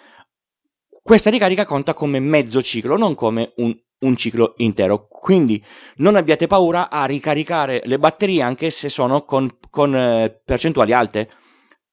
questa 1.02 1.30
ricarica 1.30 1.66
conta 1.66 1.94
come 1.94 2.20
mezzo 2.20 2.62
ciclo, 2.62 2.98
non 2.98 3.16
come 3.16 3.54
un, 3.58 3.76
un 4.06 4.16
ciclo 4.16 4.54
intero. 4.58 5.08
Quindi 5.08 5.64
non 5.98 6.16
abbiate 6.16 6.48
paura 6.48 6.90
a 6.90 7.06
ricaricare 7.06 7.82
le 7.86 7.98
batterie 7.98 8.42
anche 8.42 8.70
se 8.70 8.90
sono 8.90 9.24
con, 9.24 9.50
con 9.70 9.96
eh, 9.96 10.42
percentuali 10.44 10.94
alte 10.94 11.30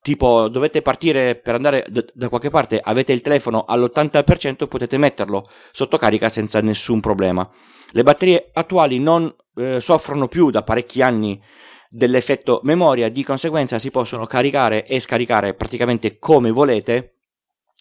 tipo 0.02 0.48
dovete 0.48 0.82
partire 0.82 1.36
per 1.36 1.54
andare 1.54 1.86
d- 1.88 2.10
da 2.12 2.28
qualche 2.28 2.50
parte, 2.50 2.80
avete 2.82 3.12
il 3.12 3.20
telefono 3.20 3.64
all'80%, 3.66 4.66
potete 4.66 4.98
metterlo 4.98 5.48
sotto 5.70 5.96
carica 5.96 6.28
senza 6.28 6.60
nessun 6.60 7.00
problema. 7.00 7.48
Le 7.92 8.02
batterie 8.02 8.50
attuali 8.52 8.98
non 8.98 9.32
eh, 9.54 9.80
soffrono 9.80 10.26
più 10.26 10.50
da 10.50 10.64
parecchi 10.64 11.02
anni 11.02 11.40
dell'effetto 11.88 12.60
memoria, 12.64 13.08
di 13.08 13.22
conseguenza 13.22 13.78
si 13.78 13.90
possono 13.90 14.26
caricare 14.26 14.84
e 14.86 14.98
scaricare 14.98 15.54
praticamente 15.54 16.18
come 16.18 16.50
volete 16.50 17.18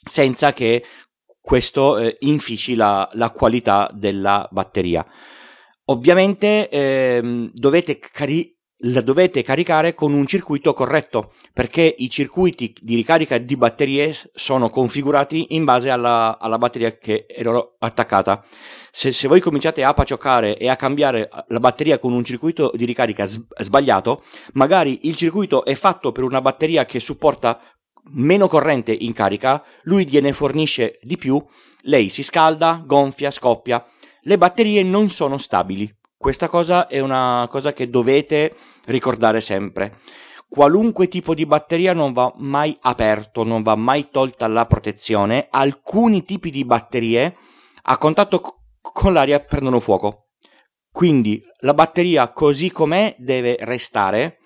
senza 0.04 0.54
che 0.54 0.84
questo 1.42 1.98
eh, 1.98 2.18
infici 2.22 2.76
la, 2.76 3.10
la, 3.14 3.32
qualità 3.32 3.90
della 3.94 4.48
batteria. 4.52 5.06
Ovviamente 5.86 6.70
ehm, 6.70 7.52
dovete 7.54 7.98
caricare 7.98 8.56
la 8.86 9.02
dovete 9.02 9.44
caricare 9.44 9.94
con 9.94 10.14
un 10.14 10.26
circuito 10.26 10.74
corretto 10.74 11.34
perché 11.54 11.94
i 11.98 12.10
circuiti 12.10 12.74
di 12.82 12.96
ricarica 12.96 13.38
di 13.38 13.56
batterie 13.56 14.16
sono 14.34 14.70
configurati 14.70 15.48
in 15.50 15.66
base 15.66 15.90
alla, 15.90 16.40
alla 16.40 16.58
batteria 16.58 16.98
che 16.98 17.26
è 17.26 17.44
loro 17.44 17.76
attaccata. 17.80 18.44
Se, 18.90 19.12
se, 19.12 19.28
voi 19.28 19.40
cominciate 19.40 19.84
a 19.84 19.94
pacioccare 19.94 20.58
e 20.58 20.68
a 20.68 20.76
cambiare 20.76 21.30
la 21.48 21.60
batteria 21.60 22.00
con 22.00 22.12
un 22.12 22.24
circuito 22.24 22.72
di 22.74 22.86
ricarica 22.86 23.26
sbagliato, 23.26 24.24
magari 24.54 25.08
il 25.08 25.16
circuito 25.16 25.64
è 25.64 25.76
fatto 25.76 26.12
per 26.12 26.24
una 26.24 26.42
batteria 26.42 26.86
che 26.86 27.00
supporta 27.00 27.62
meno 28.14 28.48
corrente 28.48 28.92
in 28.92 29.14
carica, 29.14 29.64
lui 29.84 30.08
gliene 30.08 30.34
fornisce 30.34 31.00
di 31.02 31.18
più, 31.18 31.44
lei 31.82 32.10
si 32.10 32.24
scalda, 32.24 32.82
gonfia, 32.86 33.32
scoppia. 33.32 33.86
Le 34.22 34.38
batterie 34.38 34.84
non 34.84 35.10
sono 35.10 35.38
stabili 35.38 35.92
questa 36.22 36.50
cosa 36.50 36.86
è 36.86 37.00
una 37.00 37.48
cosa 37.50 37.74
che 37.74 37.90
dovete 37.90 38.56
ricordare 38.86 39.42
sempre. 39.42 39.98
Qualunque 40.48 41.08
tipo 41.08 41.34
di 41.34 41.48
batteria 41.48 41.94
non 41.94 42.14
va 42.14 42.32
mai 42.38 42.78
aperto, 42.82 43.44
non 43.44 43.64
va 43.64 43.74
mai 43.74 44.10
tolta 44.12 44.48
la 44.48 44.68
protezione. 44.68 45.48
Alcuni 45.50 46.24
tipi 46.24 46.52
di 46.52 46.64
batterie 46.64 47.36
a 47.84 47.98
contatto 47.98 48.40
con 48.80 49.14
l'aria 49.14 49.40
prendono 49.40 49.80
fuoco. 49.80 50.28
Quindi 50.92 51.42
la 51.62 51.74
batteria 51.74 52.32
così 52.32 52.70
com'è 52.70 53.16
deve 53.18 53.58
restare. 53.62 54.38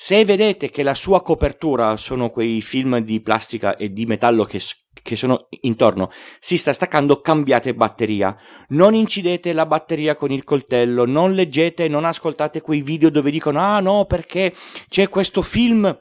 Se 0.00 0.24
vedete 0.24 0.70
che 0.70 0.84
la 0.84 0.94
sua 0.94 1.22
copertura 1.22 1.96
sono 1.96 2.30
quei 2.30 2.60
film 2.60 2.98
di 2.98 3.20
plastica 3.20 3.74
e 3.74 3.92
di 3.92 4.06
metallo 4.06 4.44
che 4.44 4.60
che 5.02 5.16
sono 5.16 5.48
intorno 5.62 6.10
si 6.38 6.56
sta 6.56 6.72
staccando, 6.72 7.20
cambiate 7.20 7.74
batteria. 7.74 8.36
Non 8.68 8.94
incidete 8.94 9.52
la 9.52 9.66
batteria 9.66 10.14
con 10.14 10.30
il 10.30 10.44
coltello, 10.44 11.04
non 11.04 11.32
leggete, 11.32 11.88
non 11.88 12.04
ascoltate 12.04 12.60
quei 12.60 12.80
video 12.80 13.10
dove 13.10 13.32
dicono 13.32 13.58
ah 13.58 13.80
no 13.80 14.04
perché 14.04 14.54
c'è 14.88 15.08
questo 15.08 15.42
film 15.42 15.92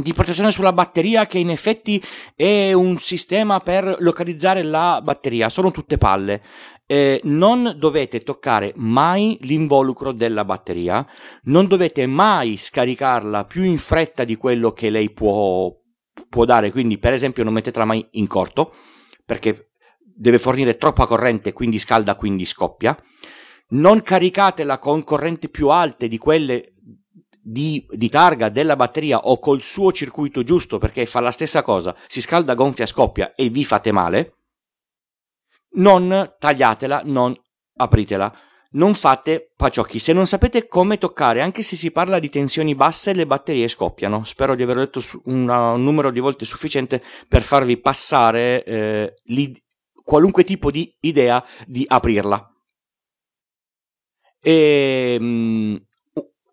di 0.00 0.12
protezione 0.12 0.52
sulla 0.52 0.72
batteria 0.72 1.26
che 1.26 1.38
in 1.38 1.50
effetti 1.50 2.02
è 2.36 2.72
un 2.72 2.98
sistema 2.98 3.58
per 3.58 3.96
localizzare 3.98 4.62
la 4.62 5.00
batteria, 5.02 5.48
sono 5.48 5.72
tutte 5.72 5.98
palle. 5.98 6.40
Eh, 6.86 7.20
non 7.24 7.74
dovete 7.76 8.22
toccare 8.22 8.72
mai 8.76 9.36
l'involucro 9.42 10.12
della 10.12 10.44
batteria, 10.44 11.06
non 11.44 11.66
dovete 11.66 12.06
mai 12.06 12.56
scaricarla 12.56 13.44
più 13.44 13.62
in 13.62 13.76
fretta 13.76 14.24
di 14.24 14.36
quello 14.36 14.72
che 14.72 14.88
lei 14.88 15.10
può, 15.10 15.70
può 16.30 16.44
dare, 16.44 16.70
quindi 16.70 16.98
per 16.98 17.12
esempio 17.12 17.44
non 17.44 17.52
mettetela 17.52 17.84
mai 17.84 18.06
in 18.12 18.26
corto, 18.26 18.72
perché 19.26 19.72
deve 20.00 20.38
fornire 20.38 20.78
troppa 20.78 21.06
corrente, 21.06 21.52
quindi 21.52 21.78
scalda, 21.78 22.14
quindi 22.14 22.44
scoppia. 22.46 22.96
Non 23.70 24.02
caricatela 24.02 24.78
con 24.78 25.04
correnti 25.04 25.50
più 25.50 25.68
alte 25.68 26.08
di 26.08 26.16
quelle 26.16 26.72
di, 27.50 27.86
di, 27.90 28.08
targa 28.08 28.48
della 28.48 28.76
batteria 28.76 29.18
o 29.18 29.38
col 29.38 29.62
suo 29.62 29.90
circuito 29.92 30.42
giusto 30.42 30.78
perché 30.78 31.06
fa 31.06 31.20
la 31.20 31.30
stessa 31.30 31.62
cosa, 31.62 31.96
si 32.06 32.20
scalda, 32.20 32.54
gonfia, 32.54 32.86
scoppia 32.86 33.32
e 33.34 33.48
vi 33.48 33.64
fate 33.64 33.90
male. 33.92 34.34
Non 35.70 36.34
tagliatela, 36.38 37.02
non 37.04 37.34
apritela 37.76 38.32
non 38.70 38.94
fate 38.94 39.52
paciocchi. 39.56 39.98
Se 39.98 40.12
non 40.12 40.26
sapete 40.26 40.68
come 40.68 40.98
toccare, 40.98 41.40
anche 41.40 41.62
se 41.62 41.74
si 41.76 41.90
parla 41.90 42.18
di 42.18 42.28
tensioni 42.28 42.74
basse, 42.74 43.14
le 43.14 43.26
batterie 43.26 43.66
scoppiano. 43.66 44.24
Spero 44.24 44.54
di 44.54 44.62
aver 44.62 44.76
detto 44.76 45.00
un 45.24 45.44
numero 45.78 46.10
di 46.10 46.20
volte 46.20 46.44
sufficiente 46.44 47.02
per 47.28 47.42
farvi 47.42 47.78
passare 47.78 48.62
eh, 48.64 49.14
qualunque 50.04 50.44
tipo 50.44 50.70
di 50.70 50.94
idea 51.00 51.42
di 51.66 51.84
aprirla. 51.88 52.46
E, 54.40 55.16
um, 55.18 55.87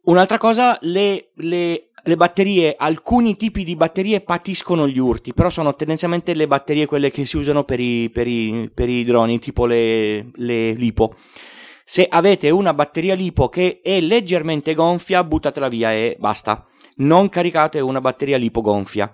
un'altra 0.06 0.38
cosa, 0.38 0.78
le, 0.82 1.30
le, 1.36 1.90
le, 2.04 2.16
batterie, 2.16 2.76
alcuni 2.78 3.36
tipi 3.36 3.64
di 3.64 3.76
batterie 3.76 4.22
patiscono 4.22 4.88
gli 4.88 4.98
urti, 4.98 5.34
però 5.34 5.50
sono 5.50 5.76
tendenzialmente 5.76 6.34
le 6.34 6.48
batterie 6.48 6.86
quelle 6.86 7.12
che 7.12 7.26
si 7.26 7.38
usano 7.38 7.64
per 7.64 7.80
i, 7.80 8.10
per 8.10 8.28
i, 8.28 8.70
per 8.74 8.90
i 8.90 9.04
droni, 9.04 9.40
tipo 9.40 9.66
le, 9.66 10.28
le 10.36 10.74
lipo. 10.74 11.16
Se 11.84 12.08
avete 12.10 12.50
una 12.50 12.74
batteria 12.74 13.14
lipo 13.14 13.48
che 13.48 13.80
è 13.84 14.00
leggermente 14.00 14.74
gonfia, 14.74 15.24
buttatela 15.24 15.68
via 15.68 15.94
e 15.94 16.16
basta. 16.20 16.66
non 16.98 17.30
caricate 17.30 17.80
una 17.80 18.02
batteria 18.02 18.38
lipo 18.38 18.62
gonfia. 18.62 19.14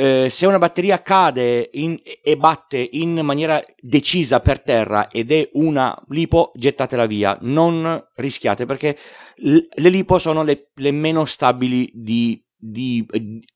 Eh, 0.00 0.30
se 0.30 0.46
una 0.46 0.60
batteria 0.60 1.02
cade 1.02 1.70
in, 1.72 2.00
e 2.22 2.36
batte 2.36 2.88
in 2.92 3.18
maniera 3.24 3.60
decisa 3.80 4.38
per 4.38 4.62
terra 4.62 5.08
ed 5.10 5.32
è 5.32 5.50
una 5.54 5.92
lipo, 6.10 6.52
gettatela 6.54 7.04
via, 7.06 7.36
non 7.40 8.06
rischiate 8.14 8.64
perché 8.64 8.96
le 9.38 9.88
lipo 9.88 10.20
sono 10.20 10.44
le, 10.44 10.70
le 10.74 10.92
meno 10.92 11.24
stabili 11.24 11.90
di, 11.92 12.40
di, 12.56 13.04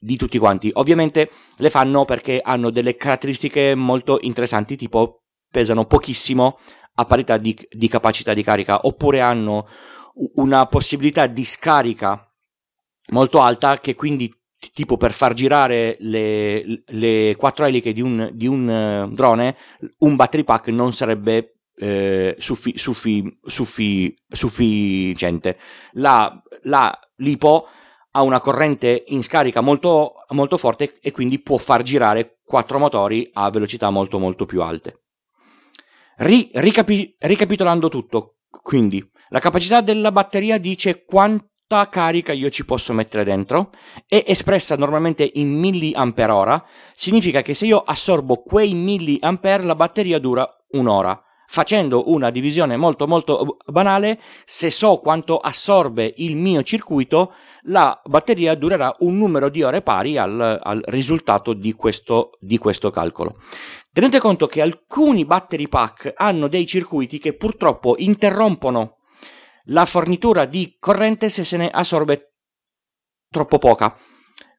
di, 0.00 0.16
tutti 0.16 0.37
quanti. 0.38 0.68
Ovviamente 0.75 1.30
le 1.58 1.70
fanno 1.70 2.04
perché 2.04 2.40
hanno 2.42 2.70
delle 2.70 2.96
caratteristiche 2.96 3.76
molto 3.76 4.18
interessanti, 4.22 4.75
tipo 4.75 5.22
pesano 5.49 5.84
pochissimo 5.84 6.58
a 6.94 7.04
parità 7.04 7.37
di, 7.37 7.56
di 7.70 7.87
capacità 7.87 8.34
di 8.34 8.42
carica, 8.42 8.80
oppure 8.82 9.20
hanno 9.20 9.68
una 10.34 10.66
possibilità 10.66 11.28
di 11.28 11.44
scarica 11.44 12.28
molto 13.11 13.40
alta 13.40 13.78
che 13.78 13.94
quindi 13.94 14.28
tipo 14.73 14.97
per 14.97 15.12
far 15.12 15.33
girare 15.33 15.97
le, 16.00 16.83
le 16.87 17.35
quattro 17.37 17.64
eliche 17.64 17.92
di 17.92 18.00
un, 18.00 18.31
di 18.33 18.47
un 18.47 18.69
uh, 18.69 19.12
drone, 19.14 19.57
un 19.99 20.16
battery 20.16 20.45
pack 20.45 20.69
non 20.69 20.92
sarebbe 20.92 21.57
eh, 21.76 22.37
suffi, 22.38 22.76
suffi, 22.76 23.38
suffi, 23.42 24.14
sufficiente. 24.28 25.59
La, 25.92 26.40
la 26.62 26.97
LiPo 27.16 27.66
ha 28.12 28.23
una 28.23 28.40
corrente 28.40 29.04
in 29.09 29.23
scarica 29.23 29.61
molto, 29.61 30.14
molto 30.31 30.59
forte 30.59 30.99
e 31.00 31.11
quindi 31.11 31.40
può 31.40 31.57
far 31.57 31.83
girare 31.83 32.38
quattro 32.45 32.78
motori 32.78 33.28
a 33.33 33.50
velocità 33.50 33.90
molto 33.90 34.19
molto 34.19 34.47
più 34.47 34.62
alte. 34.62 35.00
Ri, 36.19 36.50
ricapi, 36.52 37.16
ricapitolando 37.19 37.88
tutto, 37.88 38.37
quindi 38.49 39.04
la 39.31 39.40
capacità 39.40 39.81
della 39.81 40.12
batteria 40.12 40.59
dice 40.59 41.04
quanto 41.04 41.51
quanta 41.73 41.88
carica 41.88 42.33
io 42.33 42.50
ci 42.50 42.67
posso 42.67 42.93
mettere 42.93 43.25
dentro 43.25 43.71
è 44.07 44.23
espressa 44.26 44.76
normalmente 44.76 45.29
in 45.35 45.49
milliampere 45.59 46.62
significa 46.93 47.41
che 47.41 47.55
se 47.55 47.64
io 47.64 47.79
assorbo 47.79 48.43
quei 48.43 48.75
milliampere 48.75 49.62
la 49.62 49.75
batteria 49.75 50.19
dura 50.19 50.47
un'ora 50.73 51.19
facendo 51.47 52.11
una 52.11 52.29
divisione 52.29 52.76
molto 52.76 53.07
molto 53.07 53.57
banale 53.64 54.21
se 54.45 54.71
so 54.71 54.99
quanto 54.99 55.38
assorbe 55.38 56.12
il 56.19 56.37
mio 56.37 56.62
circuito 56.62 57.33
la 57.62 57.99
batteria 58.05 58.55
durerà 58.55 58.95
un 58.99 59.17
numero 59.17 59.49
di 59.49 59.62
ore 59.62 59.81
pari 59.81 60.19
al, 60.19 60.61
al 60.62 60.83
risultato 60.87 61.55
di 61.55 61.73
questo, 61.75 62.33
di 62.41 62.59
questo 62.59 62.91
calcolo. 62.91 63.37
Tenete 63.93 64.19
conto 64.19 64.47
che 64.47 64.62
alcuni 64.62 65.25
battery 65.25 65.69
pack 65.69 66.12
hanno 66.17 66.49
dei 66.49 66.67
circuiti 66.67 67.19
che 67.19 67.35
purtroppo 67.35 67.95
interrompono 67.99 68.97
la 69.66 69.87
fornitura 69.87 70.45
di 70.45 70.76
corrente 70.78 71.28
se 71.28 71.42
se 71.45 71.57
ne 71.57 71.69
assorbe 71.69 72.35
troppo 73.28 73.59
poca. 73.59 73.97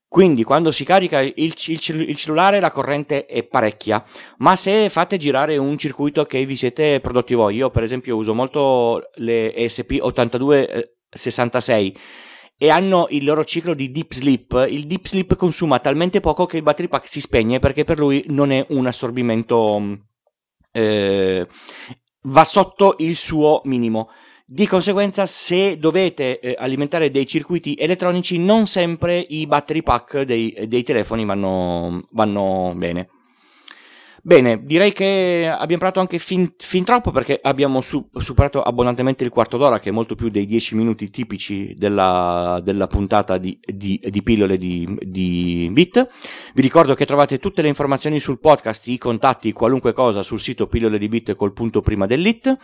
Quindi 0.07 0.43
quando 0.43 0.71
si 0.71 0.83
carica 0.83 1.21
il, 1.21 1.33
il, 1.35 1.55
il, 1.67 2.15
cellulare 2.15 2.59
la 2.59 2.69
corrente 2.69 3.25
è 3.25 3.41
parecchia, 3.43 4.03
ma 4.37 4.55
se 4.55 4.87
fate 4.89 5.17
girare 5.17 5.57
un 5.57 5.75
circuito 5.75 6.25
che 6.25 6.45
vi 6.45 6.55
siete 6.55 6.99
prodotti 6.99 7.33
voi, 7.33 7.55
io 7.55 7.71
per 7.71 7.81
esempio 7.81 8.15
uso 8.15 8.35
molto 8.35 9.09
le 9.15 9.55
ESP8266 9.55 11.95
e 12.57 12.69
hanno 12.69 13.07
il 13.09 13.25
loro 13.25 13.43
ciclo 13.43 13.73
di 13.73 13.91
deep 13.91 14.13
sleep, 14.13 14.67
il 14.69 14.85
deep 14.85 15.07
sleep 15.07 15.35
consuma 15.35 15.79
talmente 15.79 16.19
poco 16.19 16.45
che 16.45 16.57
il 16.57 16.63
battery 16.63 16.89
pack 16.89 17.07
si 17.07 17.19
spegne 17.19 17.57
perché 17.57 17.83
per 17.83 17.97
lui 17.97 18.23
non 18.27 18.51
è 18.51 18.63
un 18.69 18.85
assorbimento 18.85 19.97
eh, 20.73 21.47
va 22.21 22.43
sotto 22.43 22.95
il 22.99 23.15
suo 23.15 23.61
minimo. 23.63 24.09
Di 24.53 24.67
conseguenza, 24.67 25.25
se 25.25 25.79
dovete 25.79 26.39
eh, 26.39 26.55
alimentare 26.55 27.09
dei 27.09 27.25
circuiti 27.25 27.73
elettronici, 27.73 28.37
non 28.37 28.67
sempre 28.67 29.17
i 29.17 29.47
battery 29.47 29.81
pack 29.81 30.21
dei, 30.21 30.55
dei 30.67 30.83
telefoni 30.83 31.25
vanno, 31.25 32.07
vanno, 32.11 32.71
bene. 32.75 33.09
Bene, 34.21 34.63
direi 34.63 34.93
che 34.93 35.49
abbiamo 35.51 35.79
parlato 35.79 36.01
anche 36.01 36.19
fin, 36.19 36.53
fin 36.55 36.83
troppo 36.83 37.09
perché 37.09 37.39
abbiamo 37.41 37.81
su, 37.81 38.07
superato 38.15 38.61
abbondantemente 38.61 39.23
il 39.23 39.31
quarto 39.31 39.57
d'ora, 39.57 39.79
che 39.79 39.89
è 39.89 39.91
molto 39.91 40.13
più 40.13 40.29
dei 40.29 40.45
dieci 40.45 40.75
minuti 40.75 41.09
tipici 41.09 41.73
della, 41.75 42.61
della 42.63 42.85
puntata 42.85 43.39
di, 43.39 43.57
di, 43.59 43.99
di 44.07 44.21
pillole 44.21 44.59
di, 44.59 44.87
di 45.01 45.67
Bit. 45.71 46.09
Vi 46.53 46.61
ricordo 46.61 46.93
che 46.93 47.07
trovate 47.07 47.39
tutte 47.39 47.63
le 47.63 47.69
informazioni 47.69 48.19
sul 48.19 48.39
podcast, 48.39 48.85
i 48.85 48.99
contatti, 48.99 49.51
qualunque 49.51 49.93
cosa 49.93 50.21
sul 50.21 50.39
sito 50.39 50.67
pillole 50.67 50.99
di 50.99 51.07
Bit 51.07 51.33
col 51.33 51.53
punto 51.53 51.81
prima 51.81 52.05
dell'it. 52.05 52.55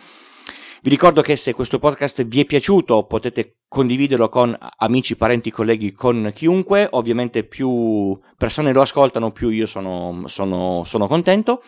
Vi 0.81 0.89
ricordo 0.89 1.21
che 1.21 1.35
se 1.35 1.53
questo 1.53 1.77
podcast 1.77 2.25
vi 2.25 2.39
è 2.39 2.45
piaciuto 2.45 3.03
potete 3.03 3.57
condividerlo 3.67 4.29
con 4.29 4.57
amici, 4.77 5.17
parenti, 5.17 5.51
colleghi, 5.51 5.91
con 5.91 6.31
chiunque. 6.33 6.87
Ovviamente 6.91 7.43
più 7.43 8.17
persone 8.37 8.71
lo 8.71 8.79
ascoltano, 8.79 9.31
più 9.31 9.49
io 9.49 9.65
sono, 9.65 10.23
sono, 10.27 10.83
sono 10.85 11.07
contento. 11.07 11.63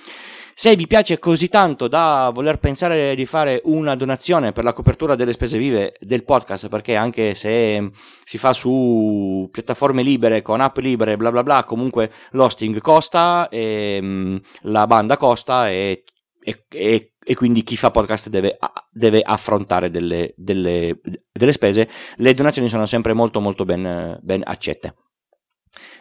Se 0.54 0.78
vi 0.78 0.88
piace 0.88 1.19
così 1.19 1.50
tanto 1.50 1.89
da 1.89 2.32
voler 2.34 2.60
pensare 2.60 3.13
di 3.15 3.26
fare 3.26 3.60
una 3.65 3.95
donazione 3.95 4.54
per 4.54 4.63
la 4.63 4.71
copertura 4.71 5.15
delle 5.15 5.34
spese 5.34 5.58
vive 5.58 5.95
del 6.00 6.24
podcast, 6.24 6.69
perché 6.69 6.95
anche 6.95 7.36
se 7.36 7.91
si 8.24 8.38
fa 8.38 8.54
su 8.54 9.50
piattaforme 9.52 10.04
libere, 10.04 10.41
con 10.41 10.62
app 10.62 10.78
libere, 10.78 11.17
bla 11.17 11.32
bla 11.32 11.43
bla, 11.43 11.65
comunque 11.65 12.10
l'hosting 12.32 12.80
costa, 12.80 13.50
e, 13.50 14.00
mm, 14.02 14.36
la 14.62 14.88
banda 14.88 15.17
costa 15.17 15.69
e, 15.69 16.04
e, 16.41 16.65
e 16.69 17.11
e 17.23 17.36
quindi 17.36 17.63
chi 17.63 17.77
fa 17.77 17.91
podcast 17.91 18.29
deve, 18.29 18.57
deve 18.91 19.21
affrontare 19.21 19.89
delle, 19.89 20.34
delle, 20.36 20.99
delle, 21.31 21.51
spese. 21.51 21.89
Le 22.15 22.34
donazioni 22.34 22.67
sono 22.67 22.86
sempre 22.86 23.13
molto 23.13 23.39
molto 23.39 23.63
ben, 23.65 24.19
ben 24.21 24.41
accette. 24.43 24.95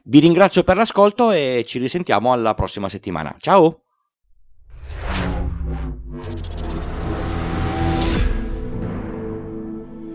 Vi 0.05 0.19
ringrazio 0.19 0.65
per 0.65 0.77
l'ascolto 0.77 1.31
e 1.31 1.65
ci 1.67 1.79
risentiamo 1.79 2.33
alla 2.33 2.55
prossima 2.55 2.89
settimana. 2.89 3.35
Ciao! 3.39 3.83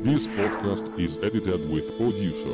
This 0.01 0.27
podcast 0.27 0.91
is 0.97 1.17
edited 1.23 1.67
with 1.71 1.95
producer. 1.97 2.53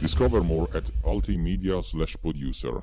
Discover 0.00 0.42
more 0.42 0.68
at 0.74 0.90
altimedia 1.04 1.82
slash 1.82 2.16
producer. 2.16 2.82